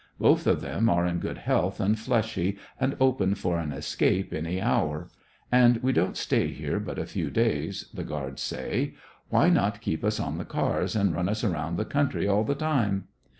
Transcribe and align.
Both 0.19 0.47
of 0.47 0.61
them 0.61 0.89
are 0.89 1.05
in 1.05 1.19
good 1.19 1.37
health 1.37 1.79
and 1.79 1.95
fleshy, 1.95 2.57
and 2.79 2.97
open 2.99 3.35
for 3.35 3.59
an 3.59 3.71
escape 3.71 4.33
any 4.33 4.59
hour. 4.59 5.09
And 5.51 5.79
w^e 5.83 5.93
don't 5.93 6.17
stay 6.17 6.47
here 6.47 6.79
but 6.79 6.97
a 6.97 7.05
few 7.05 7.29
days, 7.29 7.85
4;lie 7.95 8.05
guards 8.07 8.41
say. 8.41 8.95
Why 9.29 9.49
not 9.51 9.79
keep 9.79 10.03
us 10.03 10.19
on 10.19 10.39
the 10.39 10.43
cars 10.45 10.95
and 10.95 11.13
run 11.13 11.29
us 11.29 11.43
around 11.43 11.77
the 11.77 11.85
country 11.85 12.27
all 12.27 12.43
the 12.43 12.55
time? 12.55 13.09